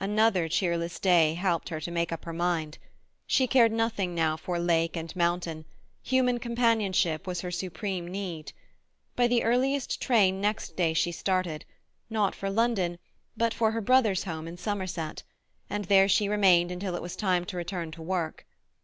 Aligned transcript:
Another 0.00 0.48
cheerless 0.48 0.98
day 0.98 1.34
helped 1.34 1.68
her 1.68 1.78
to 1.80 1.92
make 1.92 2.10
up 2.10 2.24
her 2.24 2.32
mind. 2.32 2.78
She 3.24 3.46
cared 3.46 3.70
nothing 3.70 4.16
now 4.16 4.36
for 4.36 4.58
lake 4.58 4.96
and 4.96 5.14
mountain; 5.14 5.64
human 6.02 6.38
companionship 6.40 7.24
was 7.24 7.42
her 7.42 7.52
supreme 7.52 8.08
need. 8.08 8.52
By 9.14 9.28
the 9.28 9.44
earliest 9.44 10.00
train 10.02 10.40
next 10.40 10.74
day 10.74 10.92
she 10.92 11.12
started, 11.12 11.64
not 12.10 12.34
for 12.34 12.50
London, 12.50 12.98
but 13.36 13.54
for 13.54 13.70
her 13.70 13.80
brother's 13.80 14.24
home 14.24 14.48
in 14.48 14.56
Somerset, 14.56 15.22
and 15.70 15.84
there 15.84 16.08
she 16.08 16.28
remained 16.28 16.72
until 16.72 16.96
it 16.96 17.02
was 17.02 17.14
time 17.14 17.44
to 17.44 17.56
return 17.56 17.92
to 17.92 18.02
work. 18.02 18.46